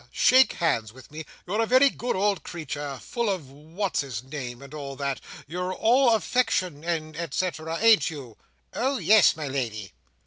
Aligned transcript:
Shake 0.11 0.53
hands 0.53 0.91
with 0.91 1.11
me. 1.11 1.25
You're 1.45 1.61
a 1.61 1.67
very 1.67 1.91
good 1.91 2.15
old 2.15 2.41
creature—full 2.41 3.29
of 3.29 3.51
what's 3.51 3.99
his 4.01 4.23
name—and 4.23 4.73
all 4.73 4.95
that. 4.95 5.21
You're 5.45 5.73
all 5.75 6.15
affection 6.15 6.83
and 6.83 7.15
et 7.15 7.35
cetera, 7.35 7.77
ain't 7.79 8.09
you?" 8.09 8.35
"Oh, 8.73 8.97
yes, 8.97 9.35
my 9.35 9.47
Lady!" 9.47 9.91